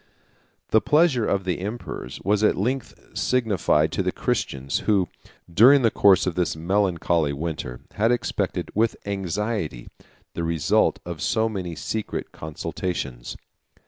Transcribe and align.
]The 0.71 0.81
pleasure 0.81 1.27
of 1.27 1.43
the 1.43 1.59
emperors 1.59 2.19
was 2.23 2.43
at 2.43 2.57
length 2.57 2.95
signified 3.13 3.91
to 3.91 4.01
the 4.01 4.11
Christians, 4.11 4.79
who, 4.79 5.09
during 5.53 5.83
the 5.83 5.91
course 5.91 6.25
of 6.25 6.33
this 6.33 6.55
melancholy 6.55 7.33
winter, 7.33 7.81
had 7.93 8.11
expected, 8.11 8.71
with 8.73 8.95
anxiety, 9.05 9.89
the 10.33 10.43
result 10.43 10.97
of 11.05 11.21
so 11.21 11.47
many 11.47 11.75
secret 11.75 12.31
consultations. 12.31 13.37